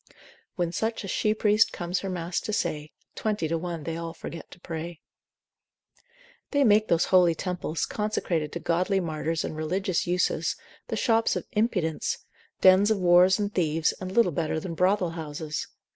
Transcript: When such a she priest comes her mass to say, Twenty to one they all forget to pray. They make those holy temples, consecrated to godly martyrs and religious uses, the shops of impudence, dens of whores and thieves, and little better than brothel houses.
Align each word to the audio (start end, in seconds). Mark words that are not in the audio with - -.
When 0.55 0.71
such 0.71 1.03
a 1.03 1.07
she 1.07 1.35
priest 1.35 1.71
comes 1.71 1.99
her 1.99 2.09
mass 2.09 2.39
to 2.41 2.51
say, 2.53 2.91
Twenty 3.13 3.47
to 3.47 3.55
one 3.55 3.83
they 3.83 3.97
all 3.97 4.15
forget 4.15 4.49
to 4.49 4.59
pray. 4.59 4.99
They 6.49 6.63
make 6.63 6.87
those 6.87 7.05
holy 7.13 7.35
temples, 7.35 7.85
consecrated 7.85 8.51
to 8.53 8.59
godly 8.59 8.99
martyrs 8.99 9.43
and 9.43 9.55
religious 9.55 10.07
uses, 10.07 10.55
the 10.87 10.97
shops 10.97 11.35
of 11.35 11.45
impudence, 11.51 12.17
dens 12.61 12.89
of 12.89 12.97
whores 12.97 13.37
and 13.37 13.53
thieves, 13.53 13.93
and 14.01 14.11
little 14.11 14.31
better 14.31 14.59
than 14.59 14.73
brothel 14.73 15.11
houses. 15.11 15.67